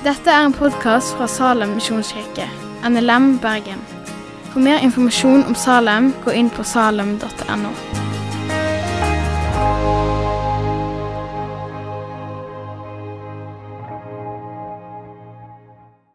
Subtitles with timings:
[0.00, 2.46] Dette er en podkast fra Salem misjonskirke,
[2.88, 3.82] NLM Bergen.
[4.48, 7.72] For mer informasjon om Salem, gå inn på salem.no.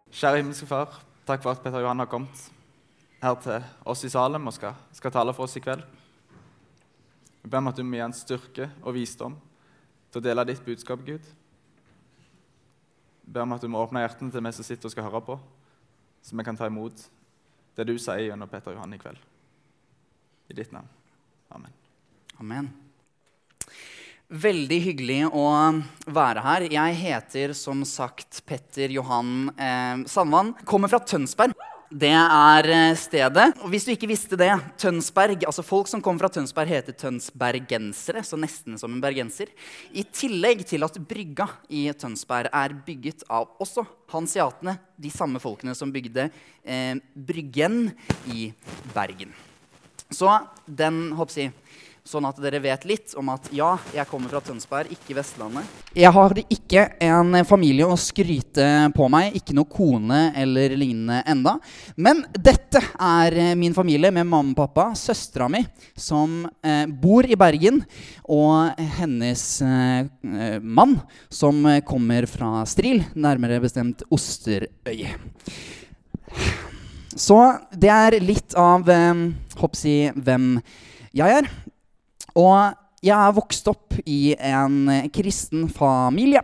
[0.10, 0.98] Kjære himmelske Far,
[1.30, 2.50] takk for at Peter Johan har kommet
[3.22, 5.86] her til oss i Salem og skal, skal tale for oss i kveld.
[7.46, 9.38] Jeg ber om at du må gi en styrke og visdom
[10.10, 11.36] til å dele ditt budskap, Gud.
[13.26, 15.38] Ber om at du må åpne hjertene til vi som sitter og skal høre på,
[16.26, 17.08] så vi kan ta imot
[17.76, 19.20] det du sier gjennom Peter Johan i kveld.
[20.50, 20.90] I ditt navn.
[21.56, 21.74] Amen.
[22.40, 22.70] Amen.
[24.26, 25.46] Veldig hyggelig å
[26.10, 26.66] være her.
[26.74, 30.56] Jeg heter som sagt Petter Johan eh, Sandvann.
[30.66, 31.54] Kommer fra Tønsberg.
[31.94, 33.44] Det er eh, stedet.
[33.62, 34.50] Og hvis du ikke visste det,
[34.82, 39.52] Tønsberg, altså Folk som kommer fra Tønsberg, heter tønsbergensere, så nesten som en bergenser.
[39.94, 45.76] I tillegg til at brygga i Tønsberg er bygget av også hansiatene, de samme folkene
[45.78, 46.32] som bygde
[46.66, 47.92] eh, Bryggen
[48.34, 48.50] i
[48.96, 49.36] Bergen.
[50.10, 50.32] Så
[50.66, 51.54] den, jeg,
[52.06, 55.66] Sånn at dere vet litt om at ja, jeg kommer fra Tønsberg, ikke Vestlandet.
[55.98, 61.56] Jeg har ikke en familie å skryte på meg, ikke noe kone eller lignende enda.
[61.98, 65.64] Men dette er min familie med mamma og pappa, søstera mi,
[65.98, 67.82] som eh, bor i Bergen,
[68.30, 71.00] og hennes eh, mann,
[71.34, 75.08] som kommer fra Stril, nærmere bestemt Osterøy.
[77.18, 77.42] Så
[77.74, 80.60] det er litt av eh, hoppsi, hvem
[81.16, 81.56] jeg er.
[82.36, 86.42] Og jeg er vokst opp i en kristen familie.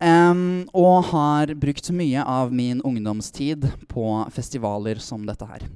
[0.00, 5.66] Um, og har brukt mye av min ungdomstid på festivaler som dette her.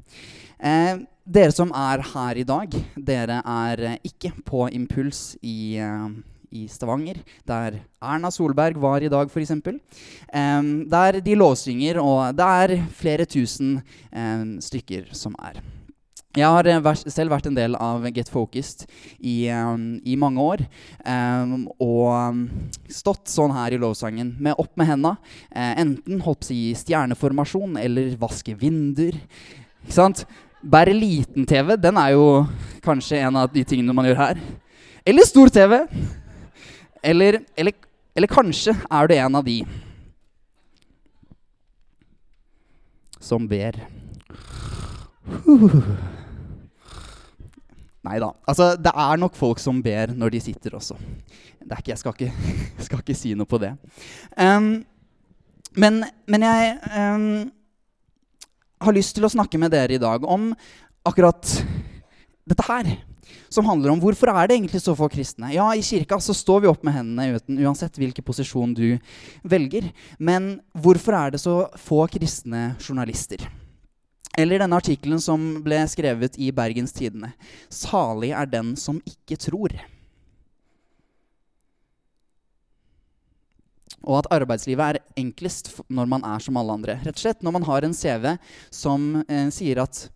[0.56, 6.08] Uh, dere som er her i dag, dere er ikke på Impuls i, uh,
[6.48, 9.52] i Stavanger, der Erna Solberg var i dag, f.eks.
[9.60, 13.76] Um, der de lovsynger, og det er flere tusen
[14.08, 15.60] um, stykker som er.
[16.34, 18.88] Jeg har eh, selv vært en del av Get Focused
[19.20, 20.64] i, um, i mange år.
[21.06, 22.40] Um, og um,
[22.90, 25.12] stått sånn her i lovsangen med opp med henda.
[25.54, 29.20] Uh, enten hopps i stjerneformasjon eller vaske vinduer.
[29.84, 30.24] Ikke sant?
[30.64, 32.26] Bare liten-TV, den er jo
[32.82, 34.40] kanskje en av de tingene man gjør her.
[35.06, 35.76] Eller stor-TV.
[37.04, 37.76] Eller, eller,
[38.16, 39.60] eller kanskje er du en av de
[43.22, 43.78] som ber.
[45.46, 46.10] Uh.
[48.04, 48.34] Nei da.
[48.44, 50.96] Altså, det er nok folk som ber når de sitter også.
[51.64, 52.50] Ikke, jeg, skal ikke,
[52.86, 53.72] skal ikke, si noe på det.
[54.36, 54.84] Um,
[55.80, 57.24] men, men, jeg um,
[58.84, 60.52] har lyst til å snakke med dere i dag om
[61.08, 61.56] akkurat
[62.44, 62.92] dette her.
[63.48, 65.54] Som handler om hvorfor er det egentlig så få kristne.
[65.54, 68.98] Ja, I kirka så står vi opp med hendene uten, uansett hvilken posisjon du
[69.48, 69.88] velger.
[70.18, 73.46] Men hvorfor er det så få kristne journalister?
[74.38, 77.32] Eller denne artikkelen som ble skrevet i Bergens Tidende.
[77.70, 79.76] 'Salig er den som ikke tror'.
[84.04, 86.98] Og at arbeidslivet er enklest når man er som alle andre.
[87.04, 88.34] Rett og slett når man har en CV
[88.70, 90.10] som eh, sier at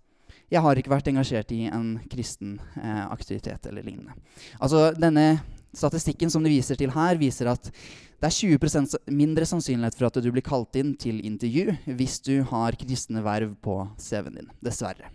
[0.50, 4.12] 'jeg har ikke vært engasjert i en kristen eh, aktivitet' eller lignende.
[4.60, 5.40] Altså denne
[5.74, 7.70] Statistikken som de viser til her, viser at
[8.18, 12.40] det er 20% mindre sannsynlighet for at du blir kalt inn til intervju hvis du
[12.50, 14.50] har kristne verv på CV-en din.
[14.64, 15.12] Dessverre.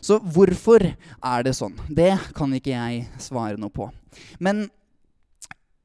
[0.00, 1.74] Så hvorfor er det sånn?
[1.88, 3.90] Det kan ikke jeg svare noe på.
[4.40, 4.66] Men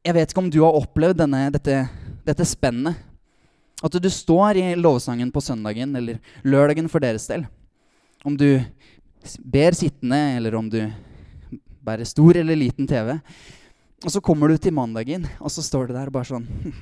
[0.05, 1.83] jeg vet ikke om du har opplevd denne, dette,
[2.25, 2.95] dette spennet.
[3.81, 7.43] At du står i lovsangen på søndagen eller lørdagen for deres del.
[8.23, 8.61] Om du
[9.43, 10.85] ber sittende, eller om du
[11.81, 13.17] bærer stor eller liten TV.
[14.01, 16.73] Og så kommer du til mandagen, og så står det der bare sånn hm,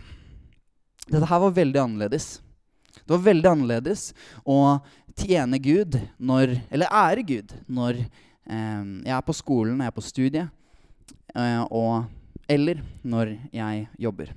[1.09, 2.37] Dette her var veldig annerledes.
[2.93, 4.11] Det var veldig annerledes
[4.45, 4.77] å
[5.17, 10.05] tjene Gud når Eller ære Gud når eh, jeg er på skolen, jeg er på
[10.05, 10.51] studiet,
[11.35, 12.05] eh, og,
[12.47, 14.31] eller når jeg jobber.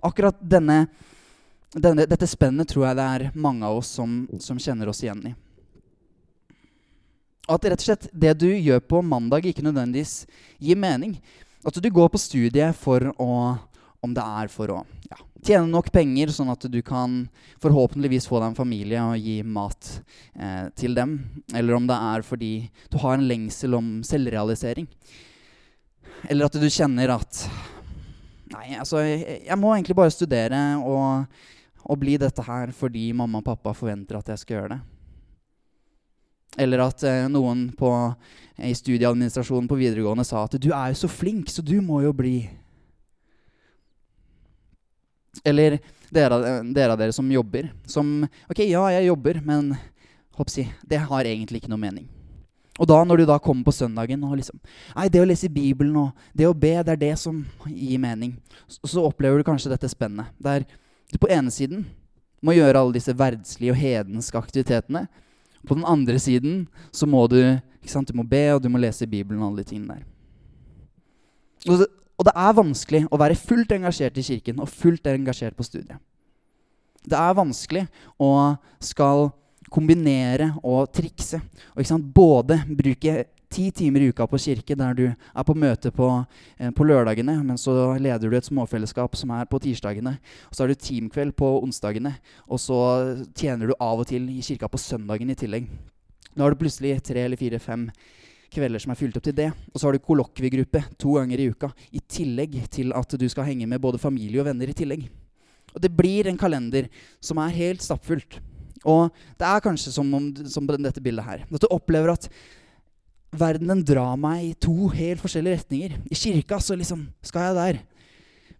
[0.00, 0.86] Akkurat denne,
[1.74, 5.26] denne, dette spennet tror jeg det er mange av oss som, som kjenner oss igjen
[5.32, 5.36] i.
[7.50, 10.22] At rett og slett det du gjør på mandag, ikke nødvendigvis
[10.62, 11.18] gir mening.
[11.62, 13.32] At du går på studiet for å
[14.02, 15.16] Om det er for å ja,
[15.46, 17.20] tjene nok penger, sånn at du kan
[17.62, 19.90] forhåpentligvis få deg en familie og gi mat
[20.34, 21.12] eh, til dem.
[21.54, 22.50] Eller om det er fordi
[22.90, 24.88] du har en lengsel om selvrealisering.
[26.26, 27.44] Eller at du kjenner at
[28.52, 31.38] Nei, altså, jeg, jeg må egentlig bare studere og,
[31.86, 34.80] og bli dette her fordi mamma og pappa forventer at jeg skal gjøre det.
[36.60, 37.88] Eller at eh, noen på,
[38.62, 42.12] i studieadministrasjonen på videregående sa at 'du er jo så flink, så du må jo
[42.12, 42.48] bli'.
[45.44, 45.80] Eller
[46.12, 47.72] dere, av dere som jobber.
[47.86, 49.76] Som Ok, ja, jeg jobber, men
[50.36, 52.08] hoppsi, det har egentlig ikke noe mening.
[52.80, 54.56] Og da når du da kommer på søndagen og liksom
[54.96, 58.36] Nei, det å lese Bibelen og det å be, det er det som gir mening.
[58.66, 60.32] Så, så opplever du kanskje dette spennet.
[60.40, 60.64] Der
[61.12, 61.84] du på ene siden
[62.42, 65.04] må gjøre alle disse verdslige og hedenske aktivitetene.
[65.68, 69.42] På den andre siden så må du du må be, og du må lese Bibelen
[69.42, 70.06] og alle de tingene der.
[71.68, 71.86] Og det,
[72.18, 75.98] og det er vanskelig å være fullt engasjert i kirken og fullt engasjert på studiet.
[77.02, 77.86] Det er vanskelig
[78.22, 79.32] å skal
[79.72, 81.40] kombinere og trikse.
[81.74, 86.08] Og Både bruke ti timer i uka på kirke, der du er på møte på,
[86.58, 90.18] eh, på, lørdagene, men så leder du et småfellesskap som er på tirsdagene.
[90.48, 92.14] Og så har du teamkveld på onsdagene,
[92.48, 92.78] og så
[93.34, 95.68] tjener du av og til i kirka på søndagen i tillegg.
[96.34, 97.88] Nå har du plutselig tre eller fire-fem
[98.52, 99.50] kvelder som er fylt opp til det.
[99.72, 103.48] Og så har du kollokviegruppe to ganger i uka, i tillegg til at du skal
[103.48, 105.06] henge med både familie og venner i tillegg.
[105.72, 106.88] Og det blir en kalender
[107.22, 108.40] som er helt stappfullt.
[108.82, 111.46] Og det er kanskje som, om, som dette bildet her.
[111.46, 112.28] At du opplever at
[113.32, 115.96] verdenen drar meg i to helt forskjellige retninger.
[116.10, 117.80] I kirka så liksom skal jeg der.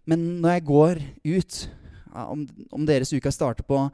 [0.09, 1.59] Men når jeg går ut,
[2.13, 3.85] om, om, deres uke starter på,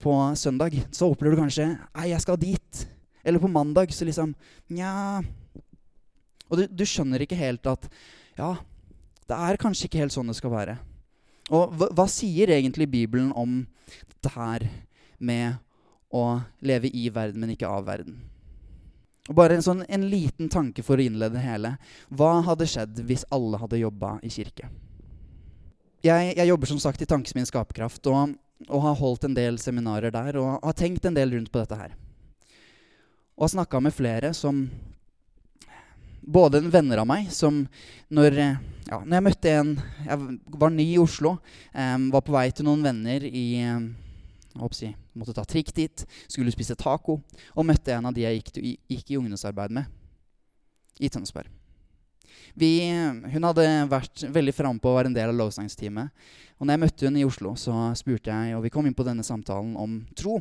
[0.00, 2.84] på, søndag, så opplever du kanskje Nei, jeg skal dit.
[3.26, 4.34] Eller på mandag så liksom
[4.70, 5.22] Nja
[6.46, 7.88] Og du, du skjønner ikke helt at
[8.38, 8.54] Ja,
[9.26, 10.76] det er kanskje ikke helt sånn det skal være.
[11.50, 13.64] Og hva, hva sier egentlig Bibelen om
[14.22, 14.66] det her
[15.18, 15.56] med
[16.14, 18.20] å leve i verden, men ikke av verden.
[19.26, 21.74] Og bare en, sånn, en liten tanke for å innlede det hele.
[22.14, 24.70] Hva hadde skjedd hvis alle hadde jobba i kirke?
[26.06, 28.36] Jeg, jeg, jobber som sagt i Tankesmien Skaperkraft og,
[28.68, 31.78] og, har holdt en del seminarer der og har tenkt en del rundt på dette
[31.80, 31.96] her.
[33.36, 34.66] Og har snakka med flere som
[36.26, 37.60] Både venner av meg som
[38.10, 38.34] når,
[38.88, 39.68] ja, når jeg møtte en
[40.02, 41.36] Jeg var ny i Oslo,
[41.70, 43.92] um, var på vei til noen venner i um,
[44.56, 47.18] jeg måtte ta trikk dit, skulle spise taco,
[47.54, 49.84] og møtte en av de jeg gikk, gikk i ungdomsarbeid med
[50.98, 51.52] i Tønsberg.
[52.54, 52.70] Vi,
[53.32, 56.28] hun hadde vært veldig framme på å være en del av lovsangsteamet.
[56.56, 59.04] Og når jeg møtte hun i Oslo, så spurte jeg, og vi kom inn på
[59.04, 60.38] denne samtalen om tro.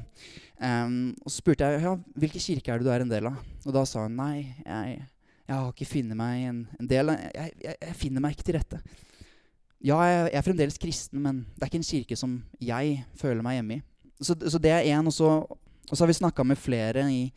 [0.61, 3.41] Um, og så spurte jeg ja, hvilken kirke er det du er en del av.
[3.65, 5.01] Og da sa hun nei, jeg,
[5.43, 8.47] jeg har ikke funnet meg en, en del av, jeg, jeg, jeg, finner meg ikke
[8.47, 8.79] til rette.
[9.85, 13.59] Ja, jeg, er fremdeles kristen, men det er ikke en kirke som jeg føler meg
[13.59, 13.85] hjemme i
[14.19, 15.07] så, så, det er én.
[15.07, 15.51] Og,
[15.89, 17.31] og, så har vi snakka med flere i,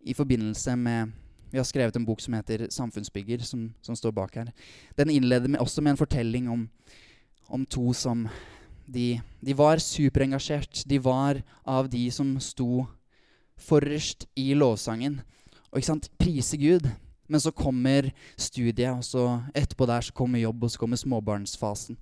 [0.00, 1.12] i, forbindelse med
[1.50, 4.52] Vi har skrevet en bok som heter 'Samfunnsbygger', som, som står bak her.
[4.96, 6.68] Den innleder med, også med en fortelling om,
[7.48, 8.28] om to som
[8.86, 10.84] de, de, var superengasjert.
[10.86, 12.86] De var av de som sto
[13.58, 15.20] forrest i lovsangen.
[15.70, 16.86] Og ikke sant, prise Gud.
[17.30, 21.98] Men så kommer studiet, og så etterpå der så kommer jobb, og så kommer småbarnsfasen.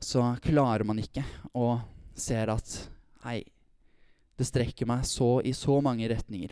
[0.00, 1.24] Så klarer man ikke,
[1.54, 1.80] og
[2.14, 2.88] ser at
[3.22, 3.44] Hei,
[4.34, 6.50] det strekker meg så i så mange retninger.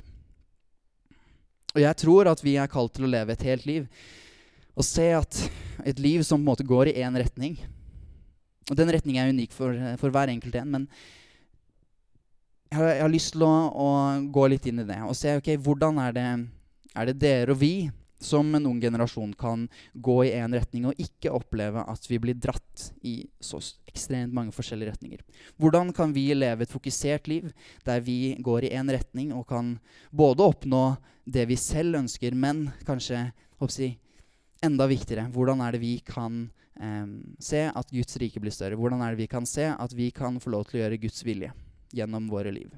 [1.75, 3.87] Og jeg tror at vi er kalt til å leve et helt liv.
[4.75, 5.43] Og se at
[5.87, 7.57] et liv som på en måte går i én retning
[8.71, 10.85] Og den retningen er unik for, for hver enkelt en, men
[12.71, 13.87] jeg har, jeg har lyst til å, å,
[14.31, 16.27] gå litt inn i det og se ok, hvordan er det,
[16.95, 17.73] er det dere og vi
[18.21, 19.65] som en ung generasjon kan
[19.95, 24.53] gå i én retning og ikke oppleve at vi blir dratt i så ekstremt mange
[24.55, 25.23] forskjellige retninger.
[25.57, 27.49] Hvordan kan vi leve et fokusert liv
[27.87, 29.79] der vi går i én retning og kan
[30.13, 30.85] både oppnå
[31.25, 33.97] det vi selv ønsker, men kanskje jeg,
[34.65, 36.43] enda viktigere hvordan er det vi kan
[36.81, 37.09] eh,
[37.41, 38.77] se at Guds rike blir større?
[38.77, 41.25] Hvordan er det vi kan se at vi kan få lov til å gjøre Guds
[41.25, 41.53] vilje
[41.97, 42.69] gjennom våre liv?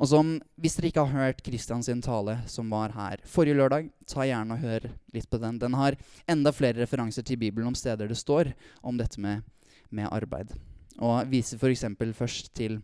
[0.00, 3.90] Og som, Hvis dere ikke har hørt Christian sin tale som var her forrige lørdag,
[4.08, 5.58] ta gjerne og hør litt på den.
[5.60, 9.44] Den har enda flere referanser til Bibelen om steder det står om dette med,
[9.90, 10.54] med arbeid.
[10.98, 11.84] Og viser f.eks.
[12.16, 12.78] først til,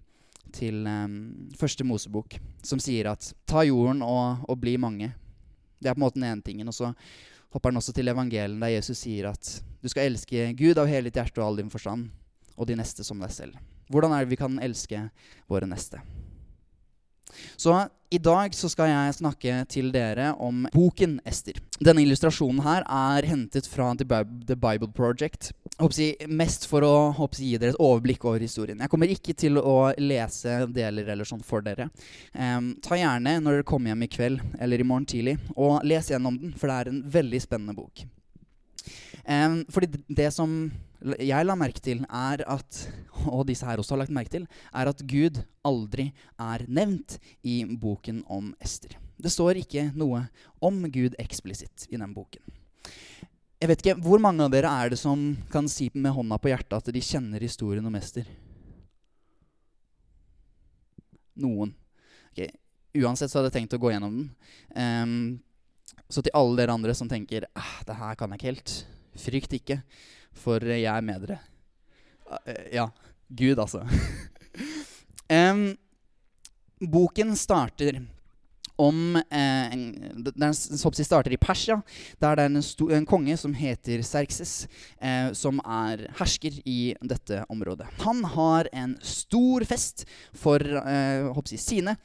[0.52, 5.14] til um, første Mosebok, som sier at ta jorden og, og, bli mange.
[5.80, 6.68] Det er på en måte den ene tingen.
[6.68, 6.92] Og så
[7.56, 11.08] hopper han også til evangelen, der Jesus sier at du skal elske Gud av hele
[11.08, 12.10] ditt hjerte og all din forstand,
[12.56, 13.56] og de neste som deg selv.
[13.88, 15.06] Hvordan er det vi kan elske
[15.48, 16.04] våre neste?
[17.56, 17.74] Så
[18.10, 21.58] i dag så skal jeg snakke til dere om boken Ester.
[21.82, 25.50] Denne illustrasjonen her er hentet fra The Bible Project.
[25.76, 28.78] Jeg mest for å jeg, gi dere et overblikk over historien.
[28.80, 31.90] Jeg kommer ikke til å lese deler eller sånn for dere.
[32.32, 36.12] Um, ta gjerne når dere kommer hjem i kveld eller i morgen tidlig, og les
[36.14, 38.06] gjennom den, for det er en veldig spennende bok.
[39.26, 40.52] Um, fordi det som
[41.02, 42.78] jeg la merke til, er at
[43.34, 47.64] og disse her også har lagt merke til, er at Gud aldri er nevnt i
[47.66, 48.96] boken om Ester.
[49.16, 50.26] Det står ikke noe
[50.64, 52.42] om Gud eksplisitt i den boken.
[53.56, 56.50] Jeg vet ikke, Hvor mange av dere er det som kan si med hånda på
[56.52, 58.28] hjertet at de kjenner historien om Ester?
[61.40, 61.72] Noen.
[62.32, 62.52] Okay.
[62.96, 64.28] Uansett så hadde jeg tenkt å gå gjennom den.
[64.76, 65.16] Um,
[66.12, 68.74] så til alle dere andre som tenker ah, det her kan jeg ikke helt,
[69.20, 69.80] frykt ikke,
[70.36, 71.40] for jeg er med dere.
[72.44, 72.90] Eh, ja.
[73.28, 73.82] Gud, altså.
[75.50, 75.72] um,
[76.78, 78.04] boken starter
[78.76, 79.76] om eh,
[80.34, 81.80] Den starter i Persia,
[82.20, 84.68] der det er en, sto, en konge som heter Serkses,
[85.00, 87.88] eh, som er hersker i dette området.
[88.04, 90.04] Han har en stor fest
[90.36, 91.96] for eh, sine,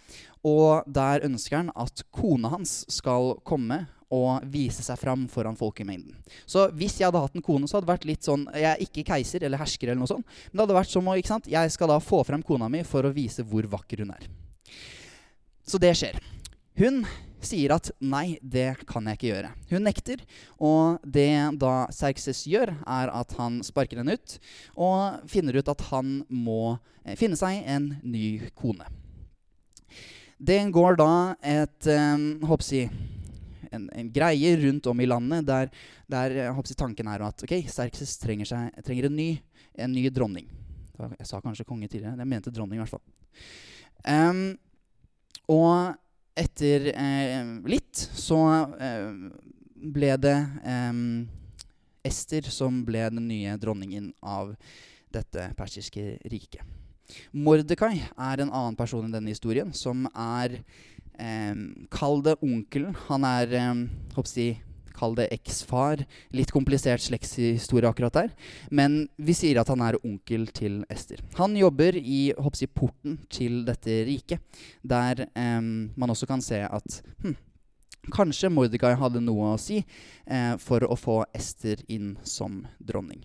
[0.43, 6.17] og der ønsker han at kona hans skal komme og vise seg fram foran folkemengden.
[6.45, 8.83] Så hvis jeg hadde hatt en kone, så hadde det vært litt sånn Jeg er
[8.83, 11.49] ikke keiser eller hersker, eller noe sånt, men det hadde vært som å ikke sant,
[11.51, 14.29] Jeg skal da få frem kona mi for å vise hvor vakker hun er.
[15.67, 16.19] Så det skjer.
[16.79, 17.03] Hun
[17.45, 19.51] sier at nei, det kan jeg ikke gjøre.
[19.71, 20.23] Hun nekter,
[20.61, 24.37] og det da Serkses gjør, er at han sparker henne ut
[24.75, 28.87] og finner ut at han må eh, finne seg en ny kone.
[30.41, 31.11] Det går da
[31.45, 32.89] et um, håper jeg,
[33.75, 35.71] en, en, greie rundt om i landet der,
[36.11, 39.29] der håper, tanken er at ok, Serkses trenger, seg, trenger en, ny,
[39.75, 40.49] en, ny, dronning.
[41.17, 42.19] Jeg sa kanskje konge tidligere.
[42.19, 43.05] Jeg mente dronning, i hvert fall.
[44.05, 44.43] Um,
[45.51, 45.97] og
[46.37, 48.39] etter eh, litt så
[48.79, 49.09] eh,
[49.81, 51.01] ble det eh,
[52.07, 54.55] Ester som ble den nye dronningen av
[55.11, 56.63] dette persiske riket.
[57.35, 60.63] Mordekai er en annen person i denne historien, som er eh,
[61.93, 62.95] Kall det onkelen.
[63.07, 63.81] Han er eh,
[64.15, 64.61] jeg,
[64.97, 66.03] Kall det eksfar.
[66.35, 68.33] Litt komplisert slektshistorie akkurat der.
[68.69, 71.21] Men vi sier at han er onkel til Ester.
[71.39, 74.41] Han jobber i hoppsi, porten til dette riket,
[74.83, 77.37] der eh, man også kan se at hm,
[78.09, 83.21] Kanskje Mordegai hadde noe å si eh, for å få Ester inn som dronning.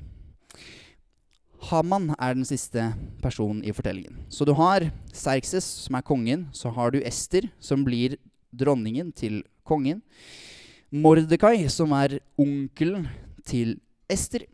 [1.67, 2.93] Haman er den siste
[3.23, 4.23] personen i fortellingen.
[4.31, 6.47] Så du har Serkses, som er kongen.
[6.55, 8.17] Så har du Ester, som blir
[8.55, 10.03] dronningen til kongen.
[10.95, 13.09] Mordekai, som er onkelen
[13.47, 14.47] til Ester.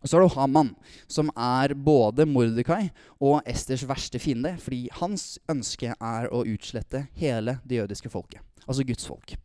[0.00, 0.72] Og så har du Haman,
[1.10, 2.86] som er både Mordekai
[3.20, 8.86] og Esters verste fiende, fordi hans ønske er å utslette hele det jødiske folket, altså
[8.88, 9.36] Guds folk.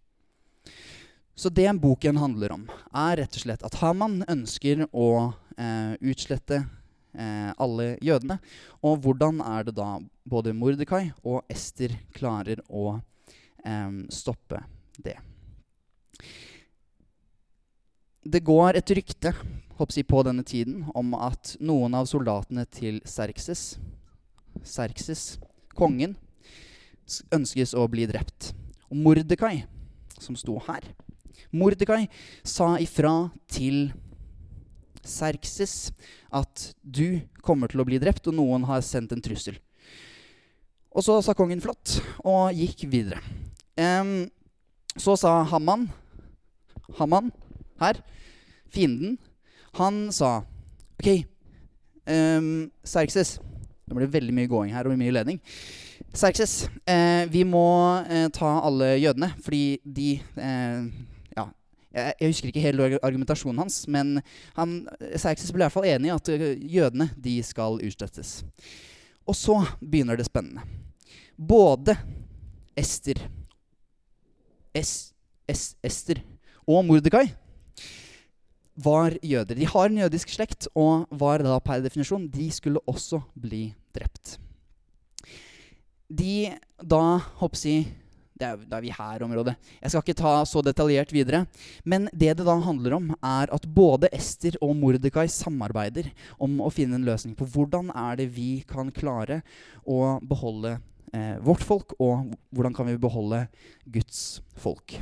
[1.35, 2.63] Så det boken handler om,
[2.95, 5.09] er rett og slett at Haman ønsker å
[5.59, 8.37] eh, utslette eh, alle jødene.
[8.79, 13.01] Og hvordan er det da både Mordekai og Ester klarer å
[13.65, 14.63] eh, stoppe
[14.95, 15.17] det?
[18.25, 23.75] Det går et rykte jeg, på denne tiden om at noen av soldatene til Serkses,
[24.63, 25.33] Serkses,
[25.75, 26.15] kongen,
[27.35, 28.53] ønskes å bli drept.
[28.87, 29.65] Og Mordekai,
[30.15, 30.95] som sto her
[31.55, 32.05] Mordekai
[32.43, 33.89] sa ifra til
[35.05, 35.93] Serkses
[36.33, 39.57] at du kommer til å bli drept, og noen har sendt en trussel.
[40.95, 43.21] Og så sa kongen flott, og gikk videre.
[43.75, 44.31] Um,
[44.95, 45.89] så sa Haman
[46.95, 47.31] Haman
[47.81, 47.99] her
[48.71, 49.17] fienden,
[49.75, 50.45] han sa
[50.95, 51.25] OK,
[52.07, 53.35] um, Serkses
[53.85, 55.41] Det blir veldig mye gåing her og mye ledning.
[56.15, 57.67] Serkses, eh, vi må
[58.09, 60.87] eh, ta alle jødene, fordi de eh,
[61.95, 64.19] jeg, jeg, husker ikke hele argumentasjonen hans, men
[64.57, 64.75] han,
[65.15, 68.41] Serkses ble i hvert fall enig i at uh, jødene de skal utstøttes.
[69.25, 70.61] Og så begynner det spennende.
[71.35, 71.97] Både
[72.77, 73.23] Ester
[74.75, 75.15] es,
[75.47, 76.19] es, Ester
[76.67, 77.29] og Mordekai
[78.75, 79.55] var jøder.
[79.55, 84.35] De har en jødisk slekt og var da per definisjon De skulle også bli drept.
[86.11, 86.51] De
[86.83, 87.03] da
[87.39, 87.85] jeg,
[88.35, 89.55] det er, det er vi her området.
[89.79, 91.45] Jeg skal ikke ta så detaljert videre.
[91.87, 96.11] Men det det da handler om, er at både Ester og Mordekai samarbeider
[96.41, 99.41] om å finne en løsning på hvordan er det vi kan klare
[99.87, 100.77] å beholde
[101.15, 103.45] eh, vårt folk, og hvordan kan vi beholde
[103.87, 104.99] Guds folk.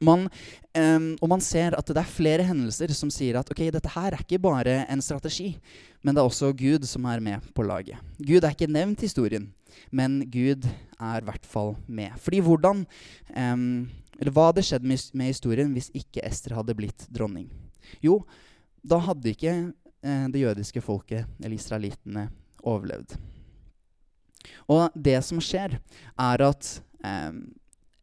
[0.00, 0.26] Man,
[0.72, 4.14] um, og man ser at det er flere hendelser som sier at ok, dette her
[4.16, 5.52] er ikke bare en strategi,
[6.00, 8.00] men det er også Gud som er med på laget.
[8.16, 9.50] Gud er ikke nevnt i historien,
[9.92, 12.16] men Gud er i hvert fall med.
[12.20, 12.86] Fordi hvordan
[13.36, 13.88] um,
[14.20, 17.46] Eller hva hadde skjedd med, historien hvis ikke Ester hadde blitt dronning?
[18.04, 18.18] Jo,
[18.84, 19.54] da hadde ikke
[20.04, 22.26] eh, det jødiske folket, eller israelittene,
[22.60, 23.14] overlevd.
[24.68, 25.78] Og det som skjer,
[26.20, 26.68] er at
[27.00, 27.40] um,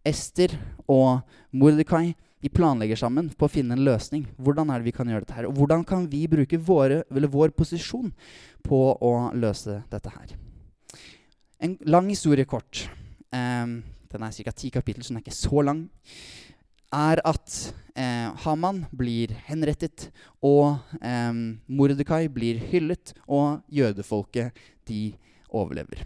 [0.07, 0.55] Ester
[0.87, 4.27] og Mordekai de planlegger sammen på å finne en løsning.
[4.37, 5.47] Hvordan er det vi kan gjøre dette her?
[5.49, 8.11] Og hvordan kan vi bruke våre, vår posisjon
[8.65, 10.35] på å løse dette her?
[11.59, 12.85] En lang historie kort.
[13.33, 14.53] Um, den er ca.
[14.53, 15.87] ti kapittel, så den er ikke så lang.
[16.93, 20.05] er at eh, Haman blir henrettet,
[20.39, 21.33] og eh,
[21.67, 24.55] Mordekai blir hyllet, og jødefolket
[24.87, 25.11] de
[25.49, 26.05] overlever.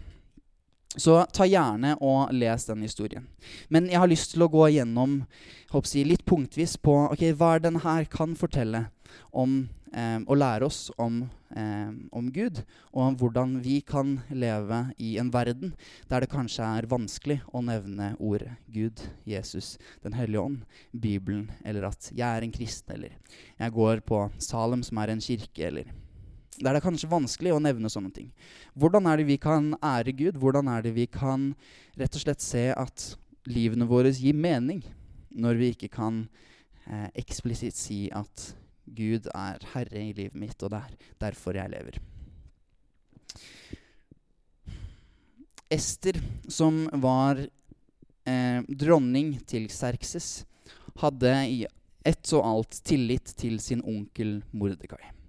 [0.92, 3.28] Så ta gjerne og les den historien.
[3.72, 5.22] Men jeg har lyst til å gå gjennom
[5.72, 8.90] jeg, litt punktvis på okay, hva er den her kan fortelle
[9.32, 9.62] om
[9.96, 11.22] eh, og lære oss om,
[11.56, 12.60] eh, om, Gud,
[12.92, 15.72] og om hvordan vi kan leve i en verden
[16.10, 21.88] der det kanskje er vanskelig å nevne ordet Gud, Jesus, Den hellige ånd, Bibelen, eller
[21.88, 23.16] at jeg er en kristen, eller
[23.56, 25.88] jeg går på Salem, som er en kirke, eller
[26.62, 28.30] det er kanskje vanskelig å nevne sånne ting.
[28.78, 30.38] Hvordan er det vi kan ære Gud?
[30.40, 31.52] Hvordan er det vi kan
[31.98, 33.12] rett og slett se at
[33.50, 34.82] livene våre gir mening,
[35.34, 36.22] når vi ikke kan
[36.86, 38.52] eh, eksplisitt si at
[38.86, 41.98] Gud er herre i livet mitt, og det er derfor jeg lever.
[45.72, 46.18] Ester,
[46.52, 50.44] som var eh, dronning til Serkses,
[51.00, 51.64] hadde i
[52.04, 55.21] ett og alt tillit til sin onkel Mordekai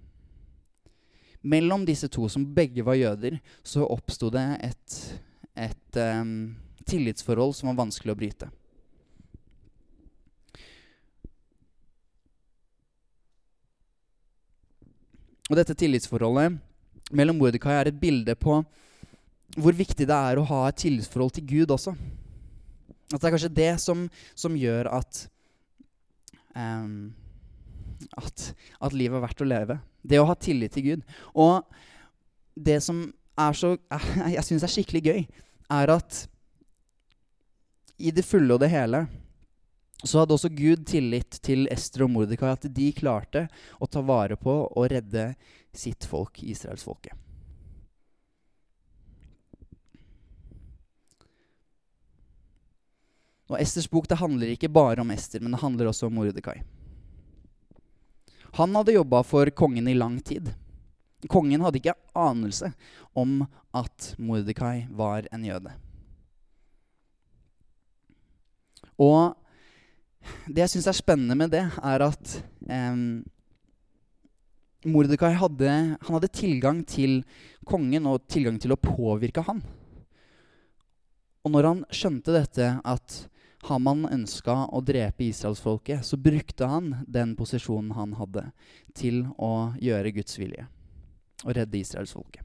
[1.44, 4.98] mellom disse to, som begge var jøder, så oppsto det et,
[5.54, 6.54] et um,
[6.88, 8.48] tillitsforhold som var vanskelig å bryte.
[15.50, 16.56] Og dette tillitsforholdet
[17.12, 18.62] mellom Mordekai er et bilde på
[19.60, 21.92] hvor viktig det er å ha et tillitsforhold til Gud også.
[23.12, 25.20] At det er kanskje det som, som gjør at
[26.56, 27.12] um,
[28.18, 29.78] at, at, livet er verdt å leve.
[30.02, 31.02] Det å ha tillit til Gud.
[31.34, 31.64] Og
[32.54, 33.04] det som
[33.40, 33.74] er så,
[34.36, 35.26] jeg syns er skikkelig gøy,
[35.74, 36.24] er at
[37.98, 39.04] i det fulle og det hele
[40.04, 43.46] så hadde også Gud tillit til Ester og Mordekai, at de klarte
[43.80, 45.30] å ta vare på og redde
[45.74, 47.14] sitt folk, israelsfolket.
[53.52, 56.58] Og Esters bok det handler ikke bare om Ester, men det handler også om Mordekai.
[58.54, 60.52] Han hadde jobba for kongen i lang tid.
[61.30, 62.70] Kongen hadde ikke anelse
[63.16, 63.40] om
[63.74, 65.72] at Mordekai var en jøde.
[69.00, 69.34] Og
[70.46, 72.36] det jeg syns er spennende med det, er at
[72.70, 73.00] eh,
[74.84, 75.74] Mordekai hadde,
[76.06, 77.22] hadde, tilgang til
[77.66, 79.64] kongen og tilgang til å påvirke han.
[81.44, 83.16] Og når han skjønte dette, at
[83.64, 88.48] Haman ønska å drepe israelsfolket, så brukte han den posisjonen han hadde,
[88.96, 90.66] til å gjøre Guds vilje
[91.44, 92.44] og redde israelsfolket.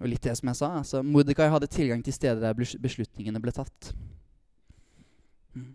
[0.00, 3.52] Og litt det som jeg sa, altså Mordekai hadde tilgang til steder der beslutningene ble
[3.52, 3.90] tatt.
[5.52, 5.74] Mm.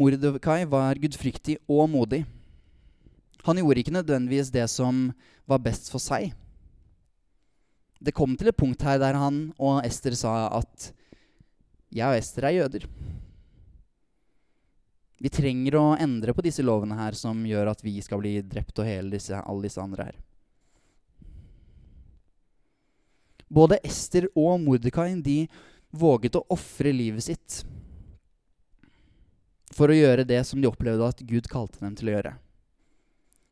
[0.00, 2.22] Mordekai var gudfryktig og modig.
[3.44, 5.10] Han gjorde ikke nødvendigvis det som
[5.48, 6.32] var best for seg.
[7.98, 10.92] Det kom til et punkt her der han og Ester sa at
[11.94, 12.84] jeg og Ester er jøder.
[15.18, 18.78] Vi trenger å endre på disse lovene her som gjør at vi skal bli drept
[18.78, 20.20] og hele disse, alle disse andre her.
[23.48, 25.40] Både Ester og Mordekai de
[25.90, 27.62] våget å ofre livet sitt
[29.74, 32.34] for å gjøre det som de opplevde at Gud kalte dem til å gjøre.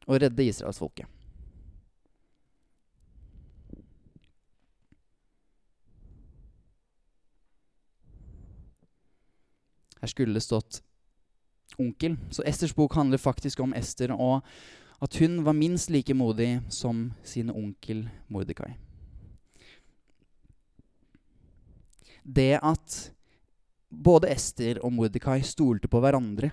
[0.06, 1.15] Å redde israelsfolket.
[10.06, 10.84] Her skulle det stått
[11.82, 12.14] onkel.
[12.30, 14.44] Så Esters bok handler faktisk om Ester, og
[15.02, 18.76] at hun var minst like modig som sin onkel Mordekai.
[22.22, 22.94] Det at
[23.90, 26.52] både Ester og Mordekai stolte på hverandre,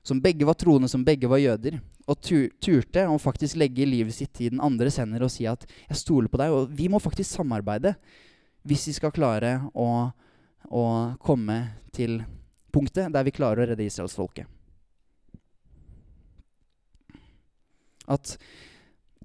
[0.00, 4.40] som begge var troende, som begge var jøder, og turte å faktisk legge livet sitt
[4.40, 7.36] i den andres hender og si at 'jeg stoler på deg', og vi må faktisk
[7.36, 7.94] samarbeide
[8.64, 10.12] hvis vi skal klare å,
[10.68, 12.24] å komme til
[12.74, 14.50] punktet der vi klarer å redde israelsfolket.
[18.10, 18.36] At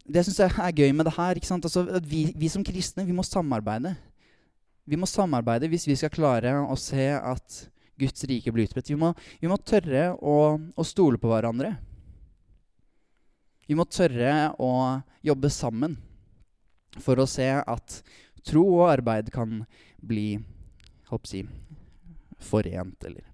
[0.10, 1.38] Det syns jeg er gøy med det her.
[1.38, 3.92] Altså, vi, vi, som kristne vi må samarbeide.
[4.90, 7.60] Vi må samarbeide hvis vi skal klare å se at
[8.00, 8.90] Guds rike blir utbredt.
[8.90, 8.98] Vi
[9.44, 11.76] vi må tørre å, å stole på hverandre.
[13.70, 14.72] Vi må tørre å
[15.22, 16.00] jobbe sammen
[16.98, 18.00] for å se at
[18.48, 19.60] tro og arbeid kan
[20.02, 20.40] bli
[21.12, 21.50] håper jeg,
[22.40, 23.28] forent, eller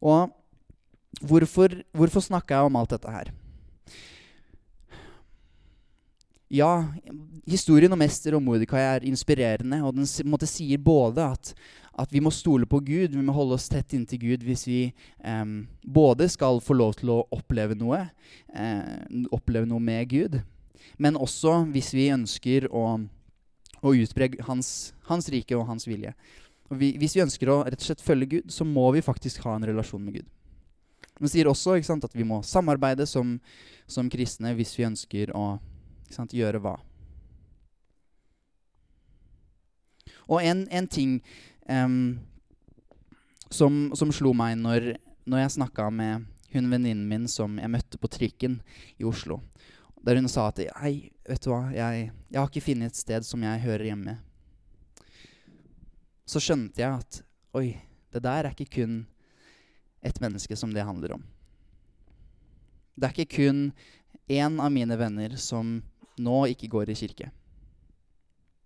[0.00, 0.32] Og
[1.20, 3.32] hvorfor, hvorfor snakker jeg om alt dette her?
[6.50, 6.70] ja,
[7.46, 11.52] historien om Ester og Mordekai er inspirerende, og den måte, sier både at,
[11.94, 14.80] at, vi må stole på Gud, vi må holde oss tett inntil Gud hvis vi
[14.90, 15.52] eh,
[15.86, 18.02] både skal få lov til å oppleve noe,
[18.50, 18.98] eh,
[19.30, 20.40] oppleve noe med Gud,
[20.98, 22.98] men også hvis vi ønsker å,
[23.80, 26.16] å utbre hans, hans, rike og hans vilje.
[26.70, 29.56] Vi, hvis vi ønsker å rett og slett følge Gud, så må vi faktisk ha
[29.56, 30.28] en relasjon med Gud.
[31.20, 33.34] Den sier også sant, at vi må samarbeide som,
[33.90, 35.58] som kristne hvis vi ønsker å
[36.14, 36.78] sant, gjøre hva.
[40.30, 41.18] Og en, en ting
[41.66, 42.20] um,
[43.50, 44.92] som, som, slo meg når,
[45.26, 48.60] når jeg snakka med hun venninnen min som jeg møtte på trikken
[48.96, 49.40] i Oslo,
[50.06, 53.26] der hun sa at Hei, vet du hva, jeg, jeg har ikke funnet et sted
[53.26, 54.16] som jeg hører hjemme.
[56.30, 57.22] Så skjønte jeg at
[57.58, 57.74] oi,
[58.14, 59.00] det der er ikke kun
[60.06, 61.24] et menneske som det handler om.
[62.94, 63.64] Det er ikke kun
[64.30, 65.80] én av mine venner som
[66.20, 67.30] nå ikke går i kirke.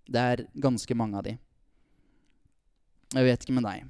[0.05, 1.37] Det er ganske mange av de.
[3.14, 3.85] Jeg vet ikke med deg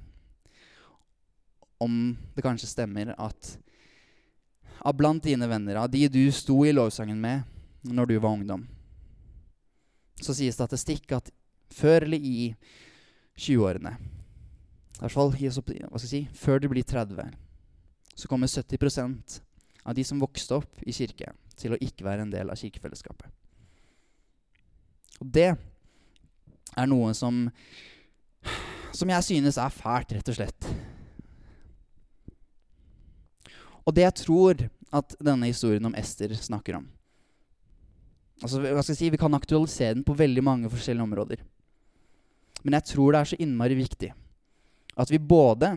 [1.83, 3.57] om det kanskje stemmer at
[4.85, 7.43] av blant dine venner, av de du sto i lovsangen med
[7.83, 8.63] når du var ungdom,
[10.21, 11.31] så sier statistikk at
[11.73, 12.53] før eller i
[13.39, 17.33] 20-årene I hvert fall hva skal jeg si, før du blir 30,
[18.15, 19.39] så kommer 70%
[19.85, 23.27] av de som vokste opp i kirke, til å ikke være en del av kirkefellesskapet.
[25.21, 27.45] Og det er noe som
[28.95, 30.67] som jeg synes er fælt, rett og slett.
[33.85, 34.61] Og det jeg tror
[34.95, 36.85] at denne historien om Ester snakker om
[38.41, 41.43] altså, hva skal jeg si, Vi kan aktualisere den på veldig mange forskjellige områder.
[42.65, 44.09] Men jeg tror det er så innmari viktig
[44.95, 45.75] at vi både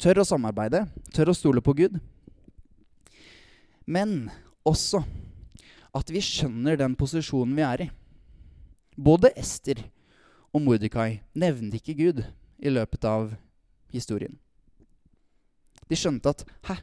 [0.00, 1.98] tør å samarbeide, tør å stole på Gud,
[3.86, 4.30] men
[4.66, 5.02] også
[5.96, 7.90] at vi skjønner den posisjonen vi er i.
[8.96, 9.82] Både Ester
[10.54, 12.24] og Mordekai nevnte ikke Gud
[12.58, 13.30] i løpet av
[13.94, 14.34] historien.
[15.86, 16.80] De skjønte at Hæ,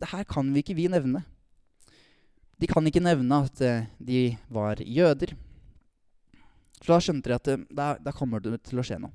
[0.00, 1.22] det her kan vi ikke vi nevne.
[2.60, 5.34] De kan ikke nevne at uh, de var jøder.
[6.80, 9.12] Så da skjønte de at da, da kommer det til å skje noe.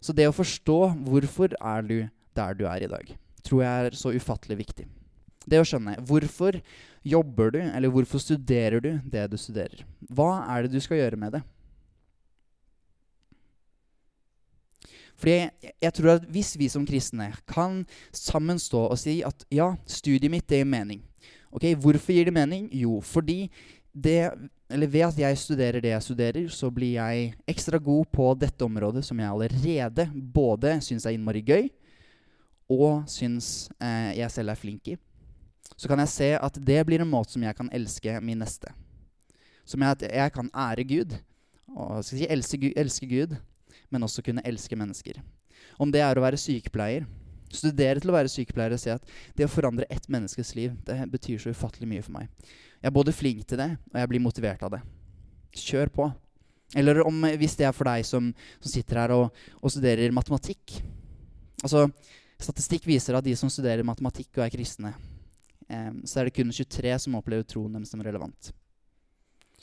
[0.00, 1.98] Så det å forstå hvorfor er du
[2.36, 3.12] der du er i dag,
[3.44, 4.86] tror jeg er så ufattelig viktig.
[5.50, 6.60] Det å skjønne hvorfor
[7.04, 9.84] jobber du, eller hvorfor studerer du det du studerer.
[10.08, 11.42] Hva er det du skal gjøre med det?
[15.20, 17.82] Fordi jeg, jeg, tror at Hvis vi som kristne kan
[18.16, 21.02] sammen stå og si at ja, studiet mitt det gir mening.
[21.52, 22.70] Ok, Hvorfor gir det mening?
[22.72, 23.50] Jo, fordi
[23.92, 24.32] det,
[24.70, 28.64] eller ved at jeg studerer det jeg studerer, så blir jeg ekstra god på dette
[28.64, 31.68] området som jeg allerede både syns er innmari gøy,
[32.70, 34.96] og syns eh, jeg selv er flink i.
[35.76, 38.70] Så kan jeg se at det blir en måte som jeg kan elske min neste.
[39.66, 41.14] Som jeg, jeg kan ære Gud,
[41.70, 43.38] og skal si elske, elske Gud
[43.90, 45.20] men også kunne elske mennesker.
[45.78, 47.06] Om det er å være sykepleier,
[47.50, 50.98] studere til å være sykepleier og se at det å forandre ett menneskes liv, det
[51.10, 52.30] betyr så ufattelig mye for meg.
[52.80, 54.80] Jeg er både flink til det, og jeg blir motivert av det.
[55.52, 56.06] Kjør på.
[56.80, 60.78] Eller om, hvis det er for deg som, som sitter her og, og, studerer matematikk.
[61.64, 61.88] Altså,
[62.40, 64.94] Statistikk viser at de som studerer matematikk og er kristne,
[65.68, 68.52] eh, så er det kun 23 som opplever troen deres som relevant.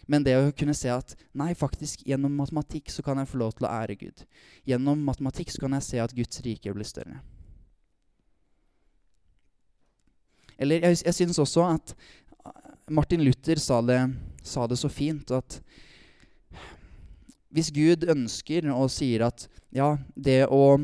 [0.08, 3.56] Men det å kunne se at nei, faktisk, gjennom matematikk så kan jeg få lov
[3.58, 4.22] til å ære Gud.
[4.70, 7.18] Gjennom matematikk så kan jeg se at Guds rike blir større.
[10.58, 11.96] Eller jeg, jeg syns også at
[12.90, 14.00] Martin Luther sa det,
[14.44, 15.60] sa det så fint at
[17.52, 20.80] hvis Gud ønsker og sier at ja, det å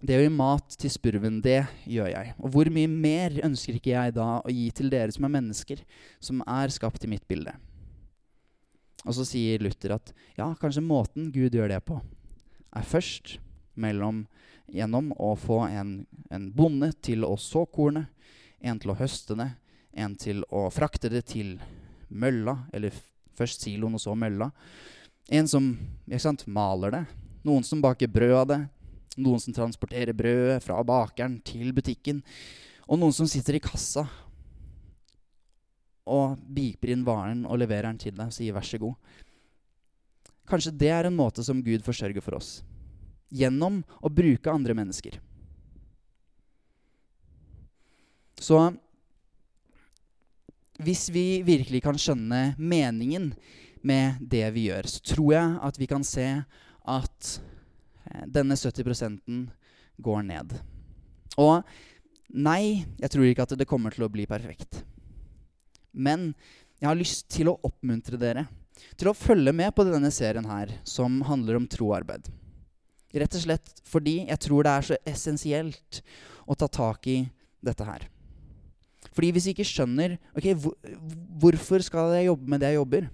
[0.00, 2.32] det å gi mat til spurven, det gjør jeg.
[2.40, 5.82] Og hvor mye mer ønsker ikke jeg da å gi til dere som er mennesker,
[6.24, 7.52] som er skapt i mitt bilde?
[9.04, 11.98] Og så sier Luther at ja, kanskje måten Gud gjør det på,
[12.72, 13.36] er først
[13.80, 14.24] mellom,
[14.72, 15.98] gjennom å få en,
[16.32, 18.08] en bonde til å så kornet,
[18.60, 19.50] en til å høste det,
[19.92, 21.56] en til å frakte det til
[22.08, 22.94] mølla, eller
[23.38, 24.50] først siloen og så mølla.
[25.30, 25.72] En som
[26.18, 27.04] sant, maler det,
[27.46, 28.60] noen som baker brød av det,
[29.20, 32.22] noen som transporterer brødet fra bakeren til butikken,
[32.90, 34.06] og noen som sitter i kassa
[36.10, 38.96] og biper inn varen og leverer den til deg og sier 'vær så god'.
[40.50, 42.62] Kanskje det er en måte som Gud forsørger for oss.
[43.30, 45.20] Gjennom å bruke andre mennesker.
[48.40, 48.74] Så
[50.84, 53.32] hvis vi virkelig kan skjønne meningen
[53.86, 56.26] med det vi gjør, så tror jeg at vi kan se
[56.90, 57.30] at
[58.10, 59.48] eh, denne 70
[60.00, 60.54] går ned.
[61.40, 61.62] Og
[62.32, 64.82] nei, jeg tror ikke at det kommer til å bli perfekt.
[65.92, 66.32] Men
[66.80, 68.46] jeg har lyst til å oppmuntre dere
[68.96, 72.30] til å følge med på denne serien her, som handler om troarbeid.
[73.10, 76.00] Rett og slett fordi jeg tror det er så essensielt
[76.46, 77.18] å ta tak i
[77.60, 78.06] dette her.
[79.14, 80.76] Fordi hvis vi ikke skjønner ok, hvor,
[81.42, 83.08] hvorfor skal jeg jobbe med det jeg jobber,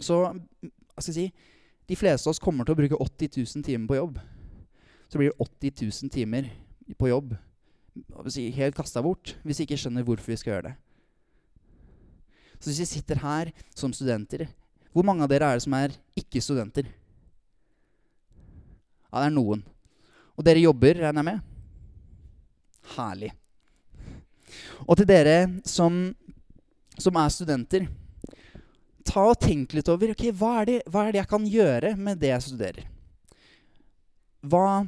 [0.00, 1.52] så hva skal jeg si,
[1.86, 4.16] de fleste av oss kommer til å bruke 80 000 timer på jobb.
[5.06, 6.48] Så blir det 80 000 timer
[6.98, 7.36] på jobb
[8.56, 10.74] helt kasta bort hvis vi ikke skjønner hvorfor vi skal gjøre det.
[12.60, 14.46] Så hvis vi sitter her som studenter,
[14.92, 16.88] hvor mange av dere er det som er ikke-studenter?
[19.12, 19.62] Ja, det er noen.
[20.36, 21.55] Og dere jobber, regner jeg med?
[22.94, 23.32] Herlig.
[24.86, 25.98] Og til dere som,
[26.96, 27.88] som er studenter
[29.06, 31.94] ta og tenk litt over ok, hva er, det, hva er det jeg kan gjøre
[31.98, 32.88] med det jeg studerer.
[34.46, 34.84] Hva,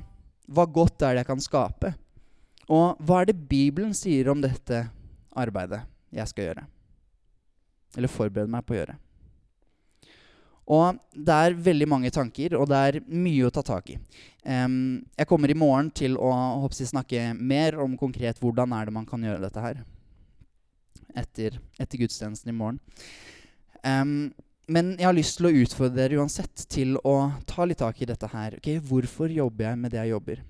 [0.47, 1.93] hva godt er det jeg kan skape?
[2.69, 4.85] Og hva er det Bibelen sier om dette
[5.39, 5.81] arbeidet
[6.15, 6.67] jeg skal gjøre?
[7.97, 8.99] Eller forberede meg på å gjøre.
[10.69, 13.97] Og det er veldig mange tanker, og det er mye å ta tak i.
[14.45, 16.29] Um, jeg kommer i morgen til å
[16.65, 19.81] hoppsi, snakke mer om konkret hvordan er det man kan gjøre dette her.
[21.17, 22.83] Etter, etter gudstjenesten i morgen.
[23.81, 24.31] Um,
[24.69, 27.17] men jeg har lyst til å utfordre dere uansett til å
[27.49, 28.59] ta litt tak i dette her.
[28.61, 30.43] Okay, hvorfor jobber jeg med det jeg jobber?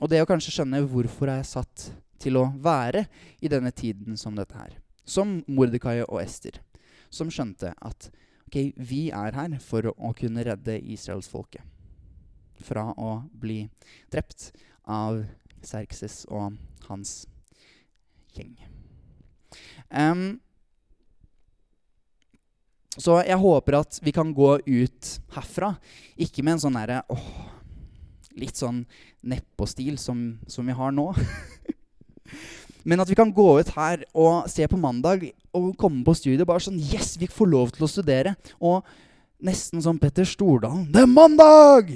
[0.00, 1.90] Og det å kanskje skjønne hvorfor er jeg satt
[2.20, 3.04] til å være
[3.38, 4.74] i denne tiden som dette her.
[5.06, 6.58] Som Mordekai og Ester,
[7.14, 8.10] som skjønte at
[8.50, 11.62] okay, vi er her for å kunne redde israelsfolket
[12.60, 13.62] fra å bli
[14.10, 14.50] drept
[14.90, 15.22] av
[15.62, 16.56] Serkses og
[16.88, 17.28] hans
[18.34, 18.56] gjeng.
[19.88, 20.40] Um,
[22.98, 25.76] så jeg håper at vi kan gå ut herfra,
[26.18, 27.02] ikke med en sånn derre
[28.40, 28.82] litt sånn
[29.26, 31.10] nedpå-stil som, som vi har nå.
[32.84, 36.48] Men at vi kan gå ut her og se på mandag og komme på studiet
[36.48, 38.34] bare sånn Yes, vi får lov til å studere.
[38.60, 38.86] Og
[39.44, 41.92] nesten som Petter Stordalen Det er mandag!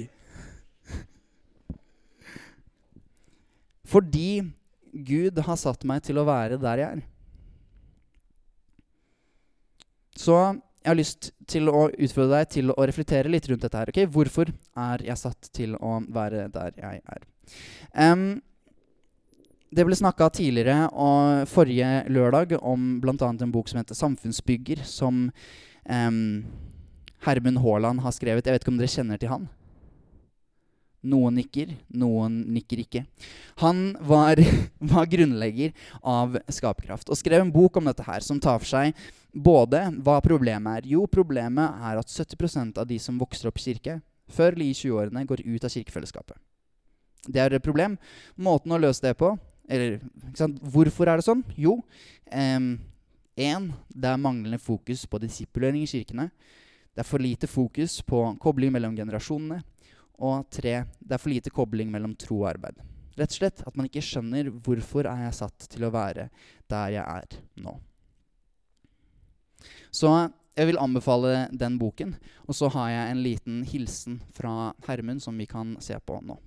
[3.85, 4.43] Fordi
[5.05, 7.03] Gud har satt meg til å være der jeg er.
[10.15, 10.37] Så
[10.85, 13.91] jeg har lyst til å utfordre deg til å reflektere litt rundt dette her.
[13.91, 14.07] Okay?
[14.09, 17.25] Hvorfor er jeg satt til å være der jeg er?
[17.93, 18.25] Um,
[19.73, 23.15] det ble snakka tidligere og forrige lørdag om bl.a.
[23.31, 25.31] en bok som heter 'Samfunnsbygger', som
[25.89, 26.45] um,
[27.25, 28.45] Hermund Haaland har skrevet.
[28.45, 29.47] Jeg vet ikke om dere kjenner til han?
[31.05, 33.03] Noen nikker, noen nikker ikke.
[33.61, 34.41] Han var,
[34.93, 38.95] var, grunnlegger av Skaperkraft og skrev en bok om dette her, som tar for seg
[39.33, 40.89] både hva problemet er.
[40.95, 43.99] Jo, problemet er at 70% av de som vokser opp i kirke,
[44.31, 46.39] før eller 20-årene, går ut av kirkefellesskapet.
[47.25, 47.99] Det er et problem.
[48.37, 49.33] Måten å løse det på
[49.67, 49.99] eller
[50.61, 51.43] Hvorfor er det sånn?
[51.57, 51.79] Jo,
[52.31, 56.29] én det er manglende fokus på disipulering i kirkene.
[56.95, 59.59] Det er for lite fokus på kobling mellom generasjonene.
[60.23, 62.79] Og tre, det er for lite kobling mellom tro og arbeid.
[63.15, 66.29] Rett og slett at man ikke skjønner hvorfor er jeg satt til å være
[66.71, 67.75] der jeg er nå.
[69.91, 70.11] Så
[70.55, 72.15] jeg vil anbefale den boken.
[72.47, 76.37] Og så har jeg en liten hilsen fra Hermund som vi kan se på nå.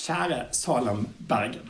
[0.00, 1.68] Kjære Salem Bergen.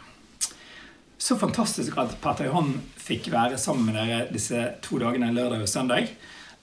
[1.18, 5.68] Så fantastisk at Petter Johan fikk være sammen med dere disse to dagene, lørdag og
[5.68, 6.12] søndag.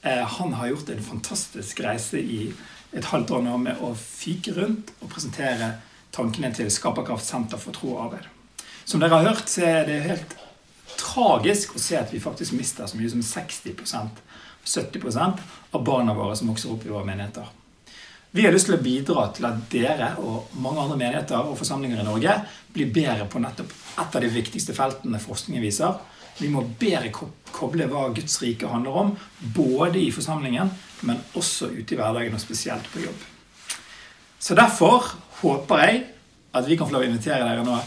[0.02, 2.54] Eh, han har gjort en fantastisk reise i
[2.96, 5.74] et halvt år nå med å fyke rundt og presentere
[6.16, 8.32] tankene til Skaperkraft senter for tro og arbeid.
[8.88, 10.38] Som dere har hørt, så er det helt
[10.98, 14.24] tragisk å se at vi faktisk mister så mye som 60%
[14.68, 17.48] 70% av barna våre som vokser opp i våre menigheter.
[18.38, 22.04] Vi har lyst til å bidra til at dere og mange andre menigheter og forsamlinger
[22.04, 22.36] i Norge
[22.69, 25.95] blir bedre på nettopp et av de viktigste feltene forskningen viser.
[26.38, 29.10] Vi må bedre koble hva Guds rike handler om,
[29.56, 30.69] både i forsamlingen,
[31.10, 33.23] men også ute i hverdagen, og spesielt på jobb.
[34.38, 36.04] Så derfor håper jeg
[36.54, 37.80] at vi kan få lov å invitere dere nå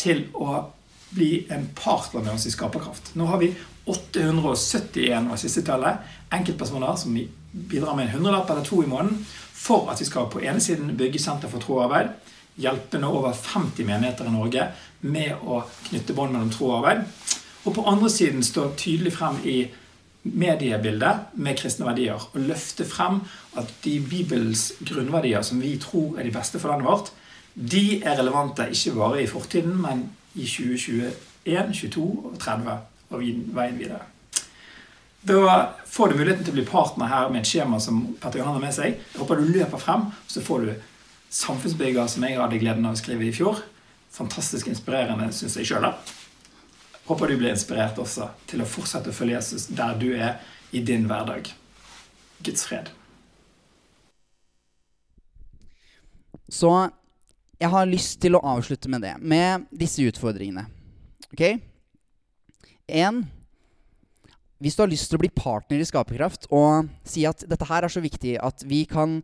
[0.00, 0.62] til å
[1.10, 3.12] bli en partner med oss i Skaperkraft.
[3.12, 3.50] Nå har vi
[3.84, 6.00] 871 av siste tallet,
[6.32, 7.12] enkeltpersoner som
[7.52, 9.20] bidrar med en hundrelapp eller to i måneden
[9.58, 12.14] for at vi skal på ene siden bygge Senter for tro og arbeid,
[12.58, 14.70] hjelpe nå over 50 menigheter i Norge
[15.06, 17.04] med å knytte bånd mellom tro og arbeid,
[17.66, 19.58] og på andre siden stå tydelig frem i
[20.28, 23.20] mediebildet med kristne verdier og løfte frem
[23.58, 27.10] at de Bibels grunnverdier som vi tror er de beste for landet vårt,
[27.54, 31.16] de er relevante ikke bare i fortiden, men i 2021,
[31.46, 32.78] 2022 og 30
[33.10, 34.04] og veien videre.
[35.20, 38.54] Da får du muligheten til å bli partner her med et skjema som Petter Johan
[38.56, 39.00] har med seg.
[39.00, 40.70] Jeg håper du løper frem, så får du
[41.34, 43.60] samfunnsbygger som jeg hadde gleden av å skrive i fjor.
[44.14, 45.88] Fantastisk inspirerende, syns jeg sjøl.
[47.08, 50.38] Håper du blir inspirert også til å fortsette å følge Jesus der du er
[50.70, 51.50] i din hverdag.
[52.44, 52.90] Guds fred.
[56.48, 56.70] Så
[57.58, 60.64] jeg har lyst til å avslutte med det, med disse utfordringene.
[61.32, 61.58] Ok?
[62.86, 63.24] En,
[64.58, 67.86] hvis du har lyst til å bli partner i Skaperkraft og si at dette her
[67.86, 69.20] er så viktig at vi kan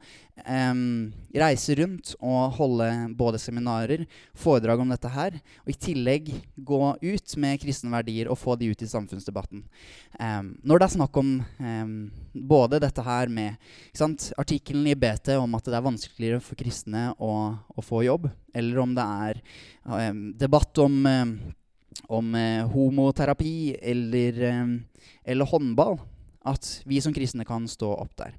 [0.46, 2.86] um, reise rundt og holde
[3.18, 4.04] både seminarer,
[4.38, 8.70] foredrag om dette her, og i tillegg gå ut med kristne verdier og få de
[8.70, 9.64] ut i samfunnsdebatten.
[10.20, 11.96] Um, når det er snakk om um,
[12.54, 13.58] både dette her med
[14.38, 17.34] artikkelen i BT om at det er vanskeligere for kristne å,
[17.74, 19.42] å få jobb, eller om det er
[20.38, 21.02] debatt om
[22.08, 24.66] om eh, homoterapi eller, eh,
[25.24, 25.98] eller, håndball.
[26.44, 28.34] At vi som kristne kan stå opp der.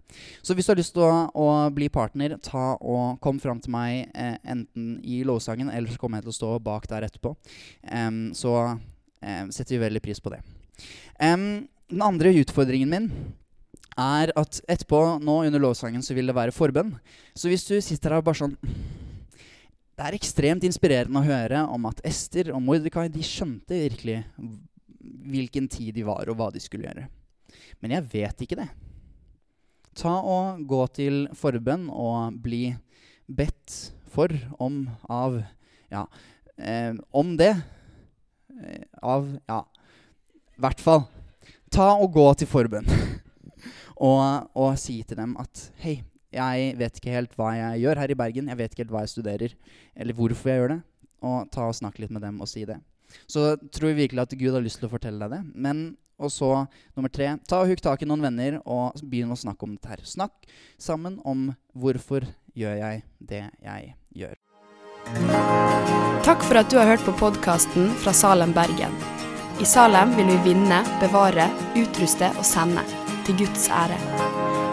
[0.46, 3.74] Så hvis du har lyst til å, å bli partner, ta og kom fram til
[3.74, 7.34] meg eh, enten i lovsangen, eller så kommer jeg til å stå bak der etterpå.
[7.90, 10.44] Um, så um, setter vi veldig pris på det.
[11.18, 13.10] Um, den andre utfordringen min
[13.98, 16.94] er at etterpå, nå under lovsangen, så vil det være forbønn.
[17.34, 18.58] Så hvis du sitter her og bare sånn
[19.96, 24.24] det er ekstremt inspirerende å høre om at Ester og Mordekai de skjønte virkelig
[25.26, 27.06] hvilken tid de var, og hva de skulle gjøre.
[27.80, 28.68] Men jeg vet ikke det.
[29.96, 32.74] Ta og Gå til forbønn og bli
[33.26, 33.76] bedt
[34.12, 35.40] for om av
[35.92, 36.04] Ja,
[36.58, 37.54] eh, om det.
[38.52, 39.62] Eh, av Ja,
[40.58, 41.06] i hvert fall.
[41.72, 42.88] Ta og gå til forbønn
[44.10, 46.02] og, og si til dem at hei,
[46.36, 48.52] jeg vet ikke helt hva jeg gjør her i Bergen.
[48.52, 49.56] Jeg vet ikke helt hva jeg studerer,
[49.96, 50.82] eller hvorfor jeg gjør det.
[51.26, 52.78] Og ta og snakke litt med dem og si det.
[53.32, 55.44] Så tror vi virkelig at Gud har lyst til å fortelle deg det.
[55.56, 56.50] Men og så
[56.96, 59.92] nummer tre ta og hugg tak i noen venner og begynn å snakke om dette
[59.92, 60.04] her.
[60.08, 60.48] Snakk
[60.80, 64.40] sammen om hvorfor gjør jeg det jeg gjør.
[66.26, 68.96] Takk for at du har hørt på podkasten fra Salem, Bergen.
[69.62, 72.84] I Salem vil vi vinne, bevare, utruste og sende.
[73.28, 74.45] Til Guds ære.